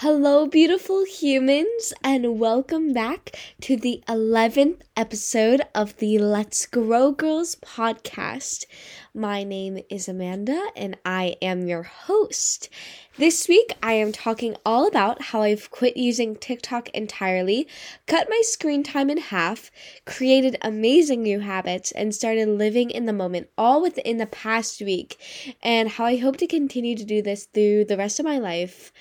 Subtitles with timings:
[0.00, 7.54] Hello, beautiful humans, and welcome back to the 11th episode of the Let's Grow Girls
[7.64, 8.66] podcast.
[9.14, 12.68] My name is Amanda, and I am your host.
[13.16, 17.66] This week, I am talking all about how I've quit using TikTok entirely,
[18.06, 19.70] cut my screen time in half,
[20.04, 25.18] created amazing new habits, and started living in the moment all within the past week,
[25.62, 28.92] and how I hope to continue to do this through the rest of my life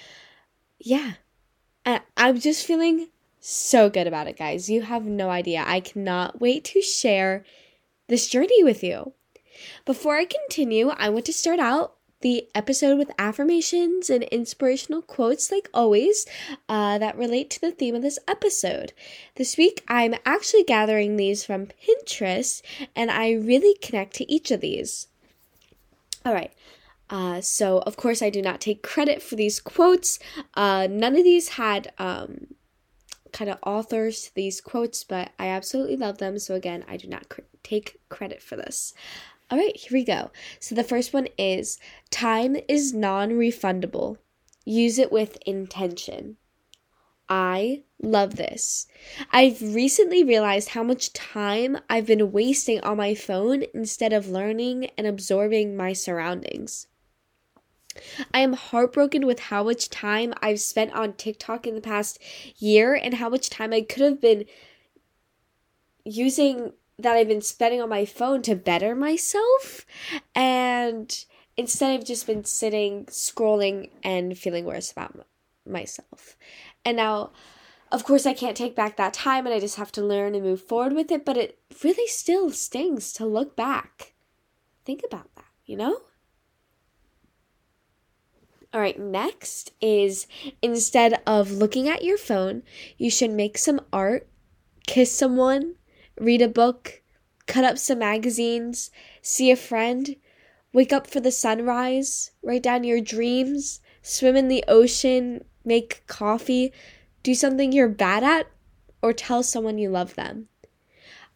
[0.86, 1.14] yeah.
[2.18, 4.70] I'm just feeling so good about it, guys.
[4.70, 5.64] You have no idea.
[5.68, 7.43] I cannot wait to share
[8.07, 9.14] this journey with you.
[9.86, 15.52] Before I continue, I want to start out the episode with affirmations and inspirational quotes,
[15.52, 16.26] like always,
[16.68, 18.93] uh, that relate to the theme of this episode.
[19.36, 22.62] This week, I'm actually gathering these from Pinterest,
[22.96, 25.07] and I really connect to each of these.
[26.26, 26.52] All right,
[27.09, 30.18] uh, so, of course, I do not take credit for these quotes.
[30.55, 32.47] Uh, none of these had um,
[33.31, 36.39] kind of authors these quotes, but I absolutely love them.
[36.39, 38.94] So, again, I do not cr- take credit for this.
[39.52, 40.31] All right, here we go.
[40.59, 41.78] So, the first one is
[42.09, 44.17] time is non refundable.
[44.66, 46.38] Use it with intention.
[47.30, 48.88] I love this.
[49.31, 54.90] I've recently realized how much time I've been wasting on my phone instead of learning
[54.97, 56.88] and absorbing my surroundings.
[58.34, 62.22] I am heartbroken with how much time I've spent on TikTok in the past
[62.58, 64.46] year and how much time I could have been
[66.04, 69.86] using that I've been spending on my phone to better myself.
[70.34, 71.26] And
[71.58, 75.26] instead, I've just been sitting, scrolling, and feeling worse about
[75.66, 76.38] myself.
[76.86, 77.32] And now,
[77.92, 80.44] of course, I can't take back that time and I just have to learn and
[80.44, 84.14] move forward with it, but it really still stings to look back.
[84.86, 86.02] Think about that, you know?
[88.76, 90.28] All right, next is
[90.62, 92.62] instead of looking at your phone,
[92.98, 94.28] you should make some art,
[94.86, 95.76] kiss someone,
[96.20, 97.02] read a book,
[97.48, 98.91] cut up some magazines,
[99.22, 100.18] see a friend,
[100.74, 106.74] wake up for the sunrise, write down your dreams, swim in the ocean, make coffee,
[107.24, 108.47] do something you're bad at,
[109.02, 110.50] or tell someone you love them.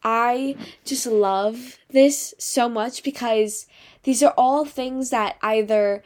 [0.03, 3.65] I just love this so much because
[4.03, 6.03] these are all things that either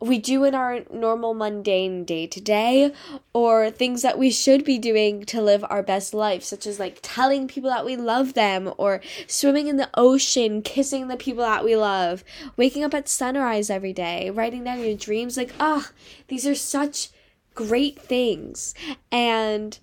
[0.00, 2.92] we do in our normal mundane day to day
[3.32, 7.00] or things that we should be doing to live our best life such as like
[7.02, 11.64] telling people that we love them or swimming in the ocean kissing the people that
[11.64, 12.22] we love
[12.56, 15.36] waking up at sunrise every day writing down your dreams.
[15.36, 15.92] Like ah oh,
[16.28, 17.10] these are such
[17.58, 18.72] great things.
[19.10, 19.76] And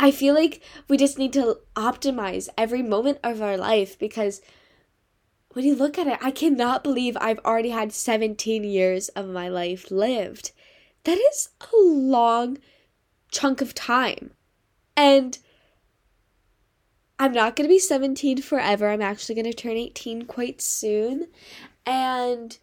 [0.00, 4.40] I feel like we just need to optimize every moment of our life because
[5.52, 9.48] when you look at it, I cannot believe I've already had 17 years of my
[9.48, 10.52] life lived.
[11.04, 12.58] That is a long
[13.30, 14.32] chunk of time.
[14.96, 15.38] And
[17.18, 18.88] I'm not going to be 17 forever.
[18.88, 21.28] I'm actually going to turn 18 quite soon.
[21.84, 22.58] And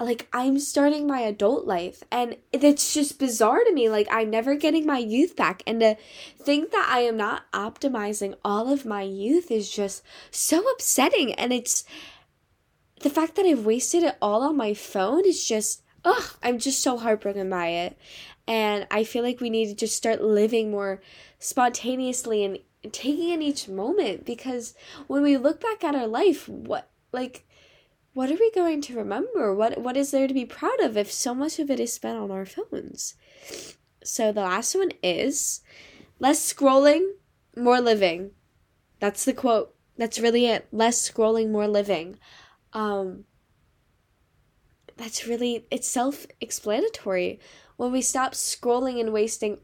[0.00, 4.54] like I'm starting my adult life and it's just bizarre to me like I'm never
[4.54, 5.96] getting my youth back and to
[6.38, 11.52] think that I am not optimizing all of my youth is just so upsetting and
[11.52, 11.84] it's
[13.00, 16.82] the fact that I've wasted it all on my phone is just, ugh, I'm just
[16.82, 17.98] so heartbroken by it.
[18.46, 21.00] And I feel like we need to just start living more
[21.38, 22.58] spontaneously and
[22.92, 24.74] taking in each moment because
[25.06, 27.46] when we look back at our life, what, like,
[28.12, 29.54] what are we going to remember?
[29.54, 32.18] What what is there to be proud of if so much of it is spent
[32.18, 33.14] on our phones?
[34.02, 35.60] So the last one is
[36.18, 37.12] less scrolling,
[37.56, 38.32] more living.
[38.98, 39.74] That's the quote.
[39.96, 40.66] That's really it.
[40.72, 42.18] Less scrolling, more living
[42.72, 43.24] um
[44.96, 47.40] that's really it's self-explanatory
[47.76, 49.58] when we stop scrolling and wasting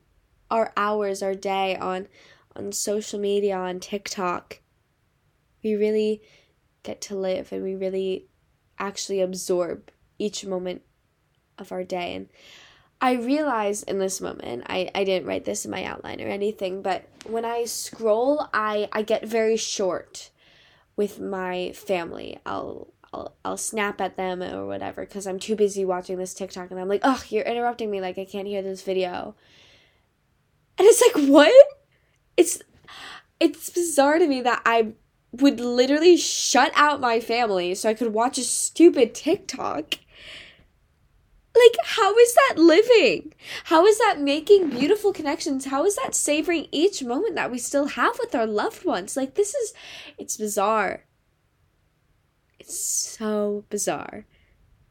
[0.51, 2.09] our hours our day on
[2.55, 4.61] on social media on TikTok
[5.63, 6.23] we really
[6.83, 8.27] get to live and we really
[8.79, 10.83] actually absorb each moment
[11.59, 12.29] of our day and
[13.01, 16.81] I realize in this moment, I, I didn't write this in my outline or anything,
[16.81, 20.31] but when I scroll, I, I get very short
[20.97, 22.39] with my family.
[22.47, 26.71] I'll I'll, I'll snap at them or whatever because I'm too busy watching this TikTok
[26.71, 28.01] and I'm like, oh, you're interrupting me.
[28.01, 29.35] Like, I can't hear this video.
[30.79, 31.53] And it's like, what?
[32.37, 32.61] It's,
[33.41, 34.93] it's bizarre to me that I
[35.33, 39.95] would literally shut out my family so I could watch a stupid TikTok.
[41.55, 43.33] Like, how is that living?
[43.65, 45.65] How is that making beautiful connections?
[45.65, 49.17] How is that savoring each moment that we still have with our loved ones?
[49.17, 49.73] Like, this is,
[50.19, 51.06] it's bizarre.
[52.59, 54.27] It's so bizarre.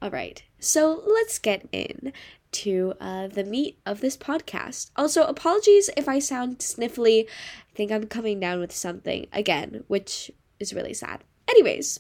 [0.02, 2.14] All right, so let's get in
[2.52, 4.92] to uh, the meat of this podcast.
[4.96, 7.26] Also, apologies if I sound sniffly.
[7.28, 11.24] I think I'm coming down with something again, which is really sad.
[11.48, 12.00] Anyways,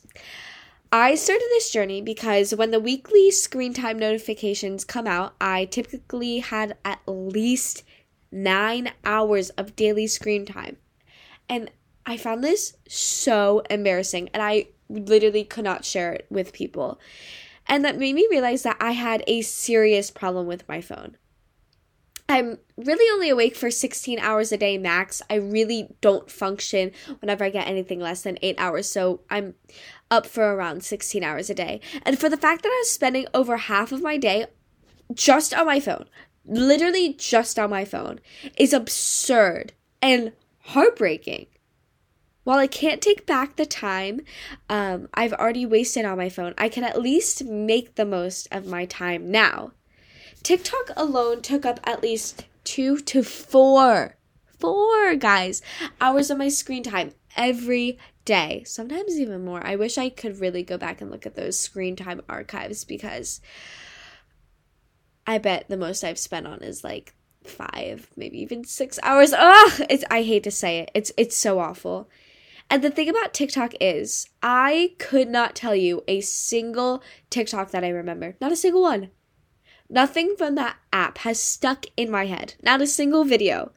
[0.92, 6.40] I started this journey because when the weekly screen time notifications come out, I typically
[6.40, 7.84] had at least
[8.32, 10.78] nine hours of daily screen time.
[11.50, 11.72] And
[12.06, 17.00] I found this so embarrassing, and I literally could not share it with people.
[17.68, 21.18] And that made me realize that I had a serious problem with my phone.
[22.28, 25.22] I'm really only awake for 16 hours a day max.
[25.30, 28.90] I really don't function whenever I get anything less than 8 hours.
[28.90, 29.54] So I'm
[30.10, 31.82] up for around 16 hours a day.
[32.04, 34.48] And for the fact that I was spending over half of my day
[35.14, 36.06] just on my phone,
[36.46, 38.20] literally just on my phone,
[38.58, 41.46] is absurd and heartbreaking.
[42.46, 44.22] While I can't take back the time
[44.70, 48.68] um, I've already wasted on my phone, I can at least make the most of
[48.68, 49.72] my time now.
[50.44, 54.16] TikTok alone took up at least two to four,
[54.60, 55.64] four guys,
[56.00, 59.66] hours of my screen time every day, sometimes even more.
[59.66, 63.42] I wish I could really go back and look at those screen time archives because
[65.26, 69.34] I bet the most I've spent on is like five, maybe even six hours.
[69.34, 70.92] Ugh, it's I hate to say it.
[70.94, 72.08] It's it's so awful.
[72.70, 77.84] And the thing about TikTok is, I could not tell you a single TikTok that
[77.84, 78.36] I remember.
[78.42, 79.12] Not a single one.
[79.90, 82.56] Nothing from that app has stuck in my head.
[82.64, 83.72] Not a single video.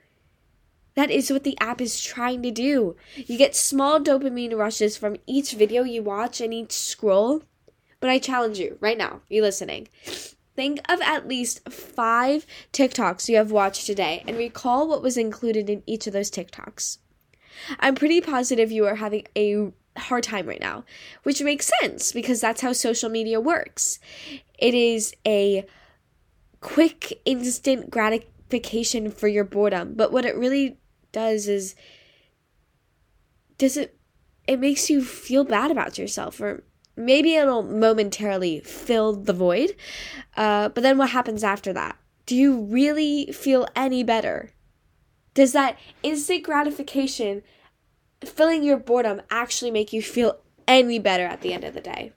[0.94, 2.96] That is what the app is trying to do.
[3.14, 7.42] You get small dopamine rushes from each video you watch and each scroll.
[8.00, 9.88] But I challenge you right now, you listening.
[10.56, 15.70] Think of at least five TikToks you have watched today and recall what was included
[15.70, 16.98] in each of those TikToks.
[17.80, 20.84] I'm pretty positive you are having a hard time right now,
[21.22, 23.98] which makes sense because that's how social media works.
[24.58, 25.66] It is a
[26.60, 30.78] quick, instant gratification for your boredom, but what it really
[31.12, 31.74] does is
[33.56, 33.98] does it
[34.46, 36.64] it makes you feel bad about yourself or
[36.96, 39.74] maybe it'll momentarily fill the void
[40.36, 41.96] uh, but then what happens after that
[42.26, 44.52] do you really feel any better
[45.38, 47.44] does that instant gratification,
[48.24, 50.36] filling your boredom, actually make you feel
[50.66, 52.12] any better at the end of the day?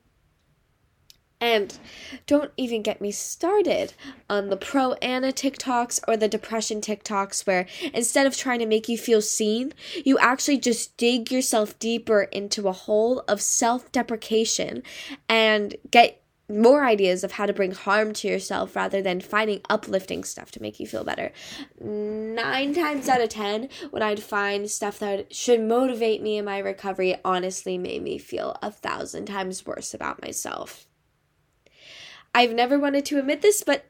[1.39, 1.77] And
[2.25, 3.93] don't even get me started
[4.27, 8.89] on the pro ana TikToks or the depression TikToks, where instead of trying to make
[8.89, 14.81] you feel seen, you actually just dig yourself deeper into a hole of self deprecation
[15.29, 16.20] and get
[16.51, 20.61] more ideas of how to bring harm to yourself rather than finding uplifting stuff to
[20.61, 21.31] make you feel better.
[21.79, 26.59] Nine times out of ten, when I'd find stuff that should motivate me in my
[26.59, 30.87] recovery, honestly made me feel a thousand times worse about myself.
[32.33, 33.85] I've never wanted to admit this, but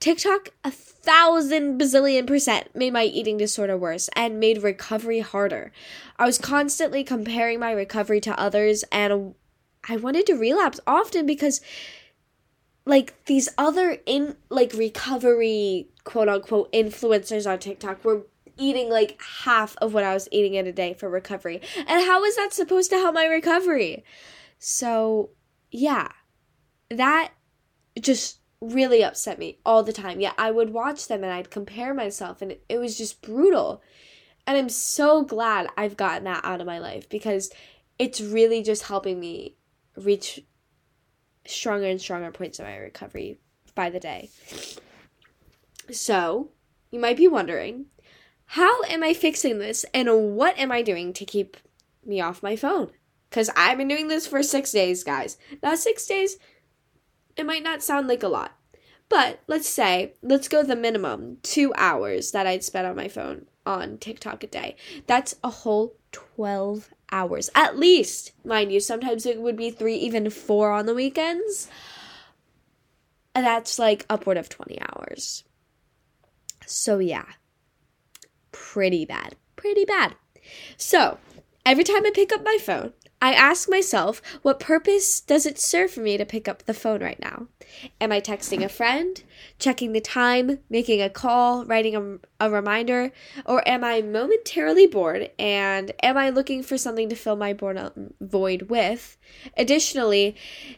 [0.00, 5.72] TikTok a thousand bazillion percent made my eating disorder worse and made recovery harder.
[6.18, 9.34] I was constantly comparing my recovery to others and
[9.88, 11.60] I wanted to relapse often because
[12.86, 18.26] like these other in like recovery quote unquote influencers on TikTok were
[18.58, 21.60] eating like half of what I was eating in a day for recovery.
[21.76, 24.04] And how is that supposed to help my recovery?
[24.58, 25.30] So,
[25.70, 26.08] yeah.
[26.90, 27.32] That
[28.00, 30.20] just really upset me all the time.
[30.20, 33.82] Yeah, I would watch them and I'd compare myself and it, was just brutal.
[34.46, 37.50] And I'm so glad I've gotten that out of my life because
[37.98, 39.56] it's really just helping me
[40.04, 40.40] reach
[41.46, 43.38] stronger and stronger points of my recovery
[43.74, 44.30] by the day.
[45.90, 46.50] So,
[46.90, 47.86] you might be wondering,
[48.52, 51.56] how am I fixing this and what am I doing to keep
[52.04, 52.90] me off my phone?
[53.28, 55.36] Because I've been doing this for six days, guys.
[55.62, 56.38] Now, six days,
[57.36, 58.52] it might not sound like a lot.
[59.08, 63.46] But let's say, let's go the minimum two hours that I'd spend on my phone
[63.64, 64.76] on TikTok a day.
[65.06, 67.50] That's a whole 12 hours.
[67.54, 71.68] At least mind you sometimes it would be three even four on the weekends.
[73.34, 75.44] And that's like upward of 20 hours.
[76.66, 77.26] So yeah.
[78.52, 79.36] Pretty bad.
[79.56, 80.14] Pretty bad.
[80.76, 81.18] So
[81.64, 85.90] every time i pick up my phone I ask myself, what purpose does it serve
[85.90, 87.48] for me to pick up the phone right now?
[88.00, 89.20] Am I texting a friend,
[89.58, 93.10] checking the time, making a call, writing a, a reminder,
[93.44, 97.92] or am I momentarily bored and am I looking for something to fill my boredom
[97.96, 99.16] uh, void with?
[99.56, 100.36] Additionally,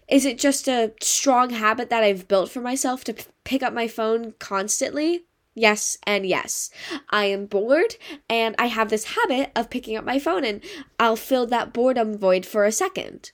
[0.08, 3.74] is it just a strong habit that I've built for myself to p- pick up
[3.74, 5.24] my phone constantly?
[5.60, 6.70] Yes and yes.
[7.10, 7.96] I am bored
[8.30, 10.62] and I have this habit of picking up my phone and
[10.98, 13.32] I'll fill that boredom void for a second.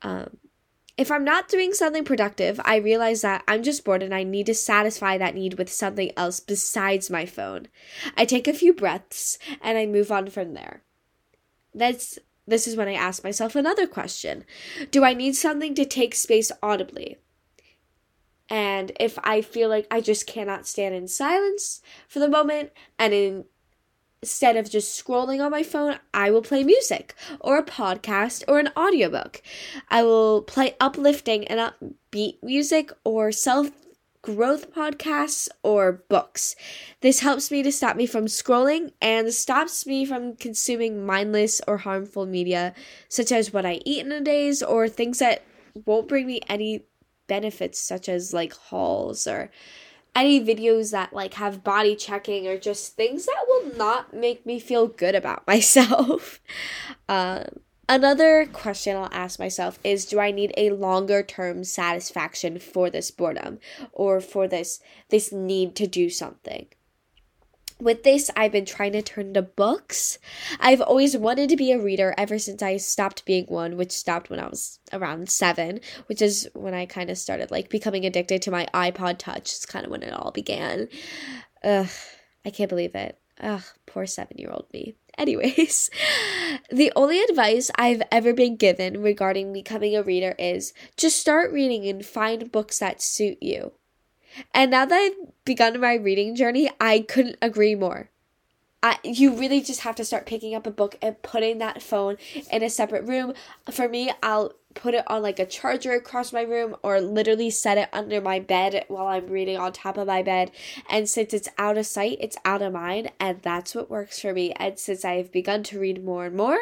[0.00, 0.36] Um,
[0.96, 4.46] if I'm not doing something productive, I realize that I'm just bored and I need
[4.46, 7.66] to satisfy that need with something else besides my phone.
[8.16, 10.84] I take a few breaths and I move on from there.
[11.74, 14.44] That's this is when I ask myself another question.
[14.92, 17.16] Do I need something to take space audibly?
[18.48, 23.14] And if I feel like I just cannot stand in silence for the moment and
[23.14, 23.44] in
[24.22, 28.58] instead of just scrolling on my phone, I will play music or a podcast or
[28.58, 29.42] an audiobook.
[29.90, 33.70] I will play uplifting and upbeat music or self
[34.22, 36.56] growth podcasts or books.
[37.02, 41.76] This helps me to stop me from scrolling and stops me from consuming mindless or
[41.76, 42.72] harmful media,
[43.10, 45.42] such as what I eat in a days or things that
[45.84, 46.84] won't bring me any
[47.26, 49.50] benefits, such as like hauls or
[50.14, 54.58] any videos that like have body checking or just things that will not make me
[54.60, 56.40] feel good about myself.
[57.08, 57.44] um,
[57.88, 63.10] another question I'll ask myself is do I need a longer term satisfaction for this
[63.10, 63.58] boredom
[63.92, 66.66] or for this this need to do something?
[67.80, 70.18] With this, I've been trying to turn to books.
[70.60, 74.30] I've always wanted to be a reader ever since I stopped being one, which stopped
[74.30, 78.42] when I was around seven, which is when I kind of started like becoming addicted
[78.42, 79.52] to my iPod Touch.
[79.54, 80.88] It's kind of when it all began.
[81.62, 81.88] Ugh,
[82.44, 83.18] I can't believe it.
[83.40, 84.94] Ugh, poor seven year old me.
[85.18, 85.90] Anyways,
[86.70, 91.86] the only advice I've ever been given regarding becoming a reader is just start reading
[91.86, 93.72] and find books that suit you.
[94.52, 98.10] And now that I've begun my reading journey, I couldn't agree more.
[98.82, 102.18] I, you really just have to start picking up a book and putting that phone
[102.52, 103.32] in a separate room.
[103.70, 107.78] For me, I'll put it on like a charger across my room or literally set
[107.78, 110.50] it under my bed while I'm reading on top of my bed.
[110.90, 113.10] And since it's out of sight, it's out of mind.
[113.18, 114.52] And that's what works for me.
[114.52, 116.58] And since I've begun to read more and more,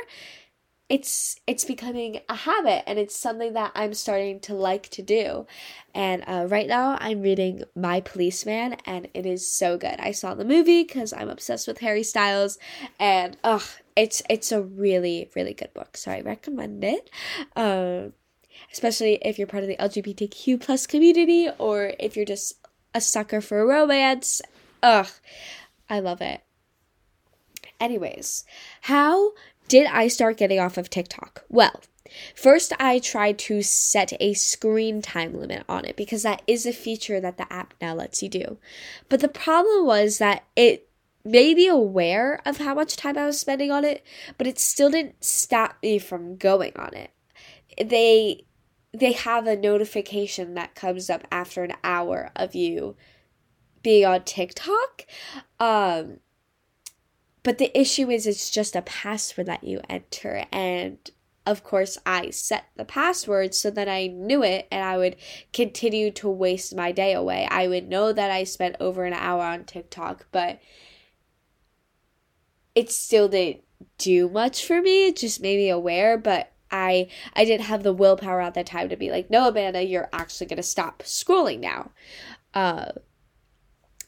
[0.92, 5.46] it's it's becoming a habit and it's something that I'm starting to like to do.
[5.94, 9.98] And uh, right now I'm reading My Policeman and it is so good.
[9.98, 12.58] I saw the movie because I'm obsessed with Harry Styles
[13.00, 13.62] and ugh,
[13.96, 15.96] it's it's a really really good book.
[15.96, 17.08] So I recommend it.
[17.56, 18.12] Um,
[18.70, 22.58] especially if you're part of the LGBTQ plus community or if you're just
[22.94, 24.42] a sucker for romance.
[24.82, 25.08] Ugh,
[25.88, 26.42] I love it.
[27.80, 28.44] Anyways,
[28.82, 29.32] how
[29.68, 31.44] did I start getting off of TikTok?
[31.48, 31.80] Well,
[32.34, 36.72] First, I tried to set a screen time limit on it because that is a
[36.72, 38.58] feature that the app now lets you do.
[39.08, 40.88] But the problem was that it
[41.24, 44.04] made me aware of how much time I was spending on it,
[44.38, 47.10] but it still didn't stop me from going on it.
[47.82, 48.44] They
[48.94, 52.94] they have a notification that comes up after an hour of you
[53.82, 55.06] being on TikTok.
[55.58, 56.18] Um
[57.42, 60.44] but the issue is, it's just a password that you enter.
[60.52, 60.98] And
[61.44, 65.16] of course, I set the password so that I knew it and I would
[65.52, 67.48] continue to waste my day away.
[67.50, 70.60] I would know that I spent over an hour on TikTok, but
[72.74, 73.64] it still didn't
[73.98, 75.08] do much for me.
[75.08, 78.88] It just made me aware, but I I didn't have the willpower at that time
[78.88, 81.90] to be like, no, Amanda, you're actually gonna stop scrolling now.
[82.54, 82.92] Uh,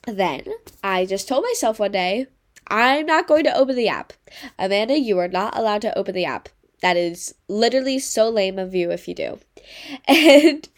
[0.07, 0.43] then
[0.83, 2.27] I just told myself one day,
[2.67, 4.13] I'm not going to open the app.
[4.57, 6.49] Amanda, you are not allowed to open the app.
[6.81, 9.39] That is literally so lame of you if you do.
[10.07, 10.69] And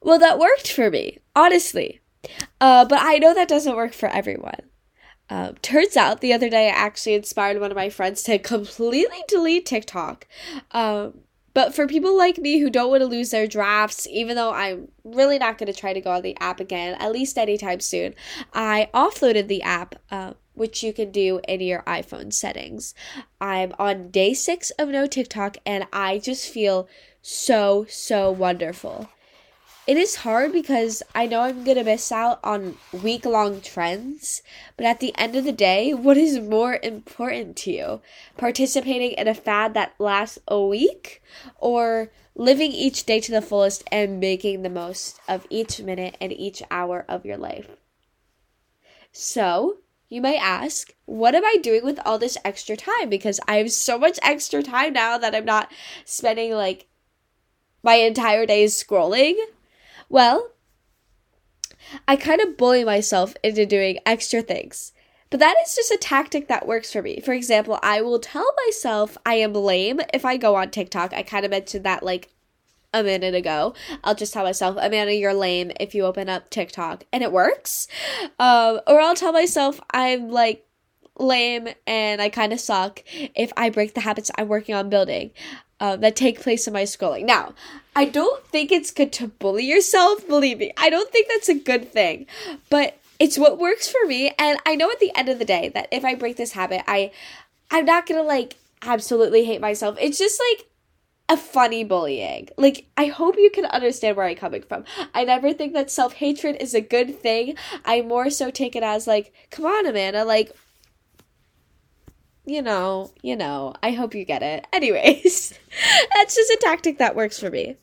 [0.00, 2.00] well, that worked for me, honestly.
[2.60, 4.60] Uh, but I know that doesn't work for everyone.
[5.28, 9.22] Um, turns out the other day I actually inspired one of my friends to completely
[9.28, 10.26] delete TikTok.
[10.72, 11.20] Um,
[11.54, 14.88] but for people like me who don't want to lose their drafts, even though I'm
[15.04, 18.14] really not going to try to go on the app again, at least anytime soon,
[18.52, 19.96] I offloaded the app.
[20.10, 22.94] Uh, which you can do in your iPhone settings.
[23.40, 26.86] I'm on day six of no TikTok and I just feel
[27.22, 29.08] so, so wonderful.
[29.86, 34.42] It is hard because I know I'm to miss out on week long trends,
[34.76, 38.02] but at the end of the day, what is more important to you?
[38.36, 41.22] Participating in a fad that lasts a week
[41.56, 46.34] or living each day to the fullest and making the most of each minute and
[46.34, 47.70] each hour of your life?
[49.10, 49.78] So,
[50.10, 53.08] you may ask, what am I doing with all this extra time?
[53.08, 55.72] Because I have so much extra time now that I'm not
[56.04, 56.88] spending like
[57.82, 59.36] my entire days scrolling.
[60.08, 60.50] Well,
[62.08, 64.92] I kind of bully myself into doing extra things.
[65.30, 67.20] But that is just a tactic that works for me.
[67.20, 71.12] For example, I will tell myself I am lame if I go on TikTok.
[71.14, 72.30] I kind of mentioned that like
[72.92, 73.74] a minute ago.
[74.02, 77.04] I'll just tell myself, Amanda, you're lame if you open up TikTok.
[77.12, 77.86] And it works.
[78.38, 80.66] Um, or I'll tell myself I'm like
[81.18, 83.02] lame and I kind of suck
[83.34, 85.32] if I break the habits I'm working on building.
[85.80, 87.24] um, that take place in my scrolling.
[87.24, 87.54] Now,
[87.96, 90.72] I don't think it's good to bully yourself, believe me.
[90.76, 92.26] I don't think that's a good thing.
[92.68, 95.70] But it's what works for me and I know at the end of the day
[95.74, 97.12] that if I break this habit, I
[97.70, 99.96] I'm not to like absolutely hate myself.
[100.00, 100.66] It's just like
[101.30, 102.48] a funny bullying.
[102.58, 104.84] Like, I hope you can understand where I'm coming from.
[105.14, 107.54] I never think that self hatred is a good thing.
[107.84, 110.52] I more so take it as, like, come on, Amanda, like,
[112.44, 114.66] you know, you know, I hope you get it.
[114.72, 115.54] Anyways,
[116.14, 117.76] that's just a tactic that works for me.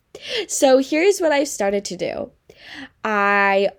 [0.50, 2.32] So here's what I've started to do.
[3.04, 3.70] I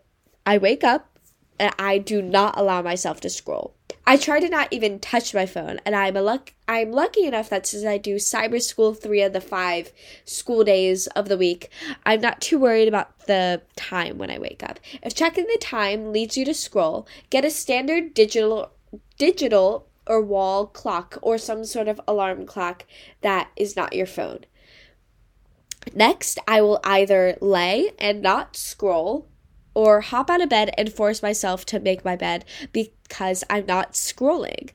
[0.47, 1.19] I wake up
[1.59, 3.75] and I do not allow myself to scroll.
[4.09, 6.55] I try to not even touch my phone, and I'm a luck.
[6.67, 9.93] I'm lucky enough that since I do cyber school three of the five
[10.25, 11.69] school days of the week,
[12.07, 14.81] I'm not too worried about the time when I wake up.
[15.03, 18.71] If checking the time leads you to scroll, get a standard digital
[19.19, 22.87] digital or wall clock or some sort of alarm clock
[23.21, 24.47] that is not your phone.
[25.95, 29.28] Next, I will either lay and not scroll
[29.79, 33.93] or hop out of bed and force myself to make my bed because I'm not
[33.93, 34.71] scrolling.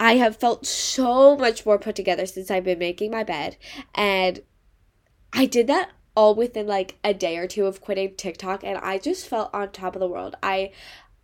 [0.00, 3.58] I have felt so much more put together since I've been making my bed.
[3.94, 4.40] And
[5.34, 8.96] I did that all within like a day or two of quitting TikTok and I
[8.96, 10.34] just felt on top of the world.
[10.42, 10.72] I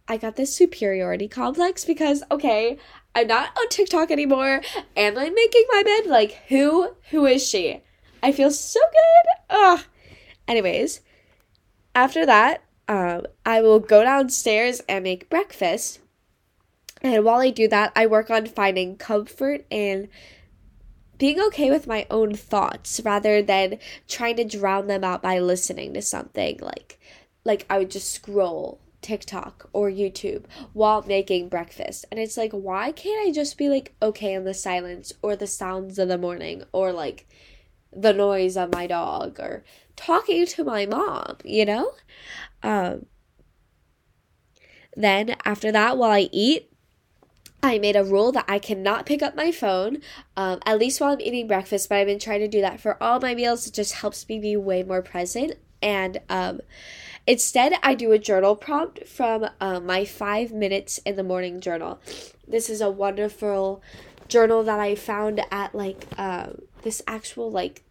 [0.07, 2.77] I got this superiority complex because okay,
[3.15, 4.61] I'm not on TikTok anymore
[4.95, 6.11] and I'm making my bed.
[6.11, 7.81] Like who who is she?
[8.23, 9.57] I feel so good.
[9.57, 9.81] Ugh.
[10.47, 11.01] Anyways,
[11.95, 16.01] after that, um, I will go downstairs and make breakfast.
[17.03, 20.09] And while I do that, I work on finding comfort and
[21.19, 25.95] being okay with my own thoughts rather than trying to drown them out by listening
[25.95, 26.99] to something like
[27.45, 32.07] like I would just scroll TikTok or YouTube while making breakfast.
[32.11, 35.47] And it's like why can't I just be like okay in the silence or the
[35.47, 37.27] sounds of the morning or like
[37.95, 39.65] the noise of my dog or
[39.97, 41.93] talking to my mom, you know?
[42.63, 43.07] Um,
[44.97, 46.71] then after that, while I eat,
[47.63, 49.99] I made a rule that I cannot pick up my phone,
[50.37, 53.03] um, at least while I'm eating breakfast, but I've been trying to do that for
[53.03, 53.67] all my meals.
[53.67, 55.55] It just helps me be way more present.
[55.81, 56.61] And um,
[57.27, 62.01] instead, I do a journal prompt from uh, my five minutes in the morning journal.
[62.47, 63.83] This is a wonderful
[64.29, 67.85] journal that I found at like um, this actual like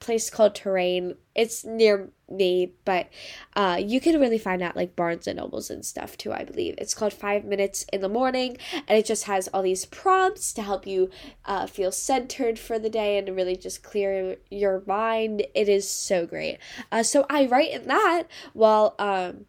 [0.00, 1.16] place called Terrain.
[1.34, 3.08] It's near me, but
[3.54, 6.74] uh, you can really find out like Barnes and Nobles and stuff too, I believe.
[6.78, 10.62] It's called Five Minutes in the Morning, and it just has all these prompts to
[10.62, 11.10] help you
[11.44, 15.42] uh, feel centered for the day and really just clear your mind.
[15.54, 16.58] It is so great.
[16.90, 19.46] Uh, so I write in that while um,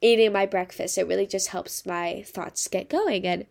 [0.00, 0.98] eating my breakfast.
[0.98, 3.46] It really just helps my thoughts get going and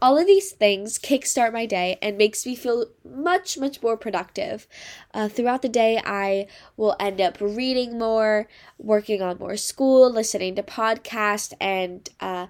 [0.00, 4.66] all of these things kickstart my day and makes me feel much much more productive.
[5.12, 10.54] Uh, throughout the day, I will end up reading more, working on more school, listening
[10.56, 12.46] to podcasts, and uh,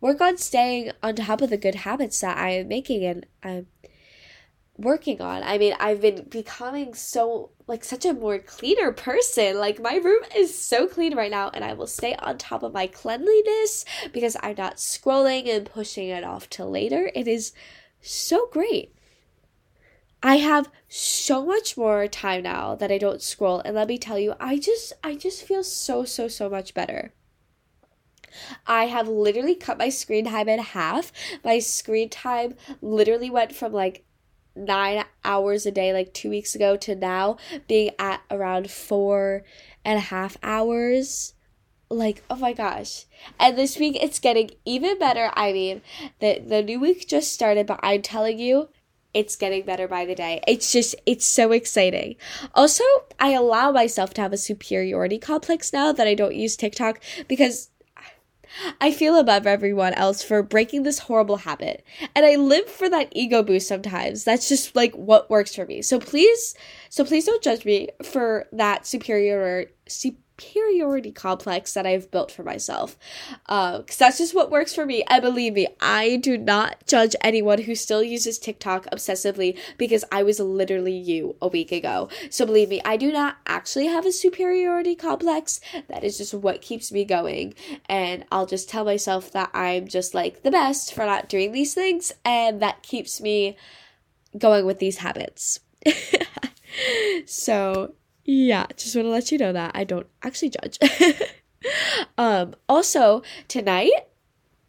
[0.00, 3.66] work on staying on top of the good habits that I am making and I'm
[4.76, 5.42] working on.
[5.42, 9.58] I mean, I've been becoming so like such a more cleaner person.
[9.58, 12.74] Like my room is so clean right now and I will stay on top of
[12.74, 17.10] my cleanliness because I'm not scrolling and pushing it off till later.
[17.14, 17.52] It is
[18.00, 18.94] so great.
[20.22, 24.18] I have so much more time now that I don't scroll and let me tell
[24.18, 27.12] you, I just I just feel so so so much better.
[28.66, 31.12] I have literally cut my screen time in half.
[31.44, 34.03] My screen time literally went from like
[34.56, 37.36] nine hours a day like two weeks ago to now
[37.66, 39.42] being at around four
[39.84, 41.34] and a half hours.
[41.90, 43.06] Like oh my gosh.
[43.38, 45.30] And this week it's getting even better.
[45.34, 45.82] I mean
[46.20, 48.68] the the new week just started but i'm telling you
[49.12, 50.42] it's getting better by the day.
[50.48, 52.16] It's just it's so exciting.
[52.54, 52.84] Also
[53.20, 57.70] i allow myself to have a superiority complex now that i don't use tiktok because
[58.80, 61.84] I feel above everyone else for breaking this horrible habit.
[62.14, 64.24] And I live for that ego boost sometimes.
[64.24, 65.82] That's just like what works for me.
[65.82, 66.54] So please,
[66.88, 69.66] so please don't judge me for that superior
[70.36, 72.96] superiority complex that I've built for myself.
[73.46, 75.04] Because uh, that's just what works for me.
[75.08, 80.22] And believe me, I do not judge anyone who still uses TikTok obsessively because I
[80.22, 82.08] was literally you a week ago.
[82.30, 85.60] So believe me, I do not actually have a superiority complex.
[85.88, 87.54] That is just what keeps me going.
[87.88, 91.74] And I'll just tell myself that I'm just like the best for not doing these
[91.74, 92.12] things.
[92.24, 93.56] And that keeps me
[94.36, 95.60] going with these habits.
[97.26, 97.94] so
[98.24, 100.78] yeah, just want to let you know that I don't actually judge.
[102.18, 103.92] um, also, tonight,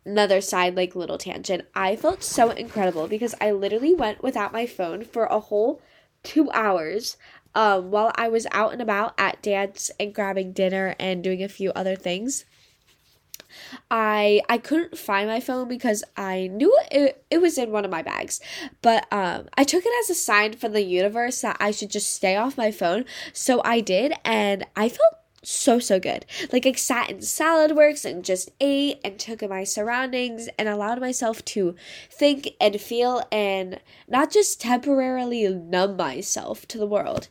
[0.05, 1.65] another side like little tangent.
[1.73, 5.81] I felt so incredible because I literally went without my phone for a whole
[6.23, 7.17] two hours
[7.53, 11.49] um, while I was out and about at dance and grabbing dinner and doing a
[11.49, 12.45] few other things.
[13.89, 17.91] I I couldn't find my phone because I knew it, it was in one of
[17.91, 18.39] my bags.
[18.81, 22.13] But um I took it as a sign from the universe that I should just
[22.13, 23.05] stay off my phone.
[23.33, 26.25] So I did and I felt so so good.
[26.51, 30.99] Like I sat in Saladworks and just ate and took in my surroundings and allowed
[30.99, 31.75] myself to
[32.11, 37.29] think and feel and not just temporarily numb myself to the world.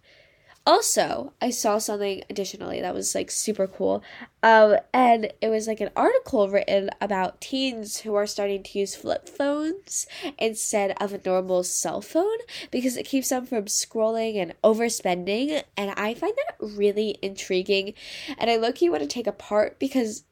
[0.67, 4.03] Also, I saw something additionally that was like super cool.
[4.43, 8.95] Um, and it was like an article written about teens who are starting to use
[8.95, 10.07] flip phones
[10.39, 12.39] instead of a normal cell phone
[12.71, 15.63] because it keeps them from scrolling and overspending.
[15.77, 17.93] And I find that really intriguing.
[18.39, 20.25] And I look you want to take apart because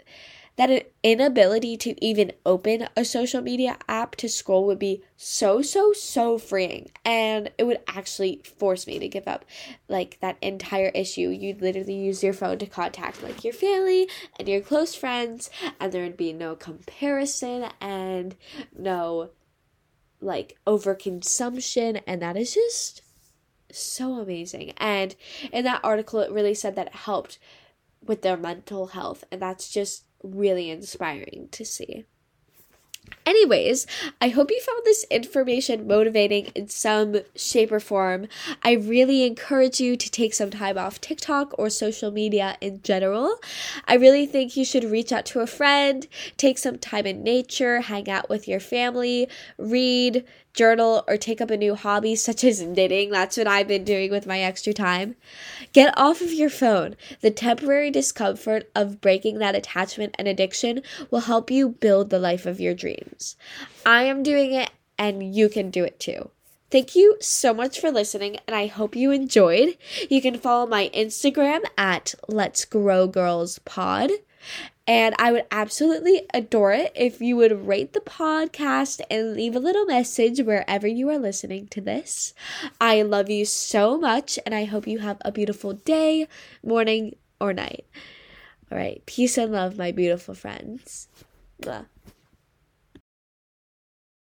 [0.62, 5.60] that an inability to even open a social media app to scroll would be so
[5.60, 6.88] so so freeing.
[7.04, 9.44] And it would actually force me to give up
[9.88, 11.30] like that entire issue.
[11.30, 15.90] You'd literally use your phone to contact like your family and your close friends and
[15.90, 18.36] there would be no comparison and
[18.72, 19.30] no
[20.20, 22.02] like overconsumption.
[22.06, 23.02] And that is just
[23.72, 24.74] so amazing.
[24.76, 25.16] And
[25.52, 27.40] in that article it really said that it helped
[28.04, 29.24] with their mental health.
[29.32, 32.04] And that's just really inspiring to see.
[33.24, 33.86] Anyways,
[34.20, 38.26] I hope you found this information motivating in some shape or form.
[38.64, 43.36] I really encourage you to take some time off TikTok or social media in general.
[43.86, 47.80] I really think you should reach out to a friend, take some time in nature,
[47.82, 52.60] hang out with your family, read, journal, or take up a new hobby such as
[52.60, 53.10] knitting.
[53.10, 55.16] That's what I've been doing with my extra time.
[55.72, 56.96] Get off of your phone.
[57.20, 62.46] The temporary discomfort of breaking that attachment and addiction will help you build the life
[62.46, 63.36] of your dreams.
[63.84, 66.30] I am doing it, and you can do it too.
[66.70, 69.76] Thank you so much for listening, and I hope you enjoyed.
[70.08, 74.10] You can follow my Instagram at Let's Grow Girls Pod.
[74.86, 79.60] And I would absolutely adore it if you would rate the podcast and leave a
[79.60, 82.34] little message wherever you are listening to this.
[82.80, 86.26] I love you so much, and I hope you have a beautiful day,
[86.64, 87.84] morning, or night.
[88.72, 91.06] All right, peace and love, my beautiful friends.
[91.60, 91.84] Blah.